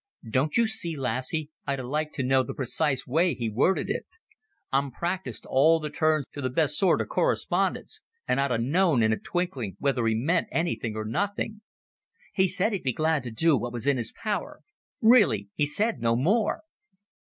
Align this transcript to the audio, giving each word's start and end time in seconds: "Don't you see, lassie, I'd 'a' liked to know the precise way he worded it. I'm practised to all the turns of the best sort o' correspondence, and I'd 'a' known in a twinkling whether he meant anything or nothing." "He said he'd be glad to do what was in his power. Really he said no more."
"Don't 0.27 0.57
you 0.57 0.65
see, 0.65 0.97
lassie, 0.97 1.51
I'd 1.67 1.79
'a' 1.79 1.85
liked 1.87 2.15
to 2.15 2.23
know 2.23 2.41
the 2.41 2.55
precise 2.55 3.05
way 3.05 3.35
he 3.35 3.51
worded 3.51 3.87
it. 3.87 4.07
I'm 4.71 4.89
practised 4.91 5.43
to 5.43 5.49
all 5.49 5.79
the 5.79 5.91
turns 5.91 6.25
of 6.35 6.41
the 6.41 6.49
best 6.49 6.79
sort 6.79 7.01
o' 7.01 7.05
correspondence, 7.05 8.01
and 8.27 8.41
I'd 8.41 8.49
'a' 8.51 8.57
known 8.57 9.03
in 9.03 9.13
a 9.13 9.19
twinkling 9.19 9.75
whether 9.77 10.07
he 10.07 10.15
meant 10.15 10.47
anything 10.51 10.95
or 10.95 11.05
nothing." 11.05 11.61
"He 12.33 12.47
said 12.47 12.73
he'd 12.73 12.81
be 12.81 12.93
glad 12.93 13.21
to 13.25 13.29
do 13.31 13.55
what 13.55 13.71
was 13.73 13.85
in 13.85 13.97
his 13.97 14.11
power. 14.11 14.61
Really 15.03 15.49
he 15.53 15.67
said 15.67 15.99
no 15.99 16.15
more." 16.15 16.61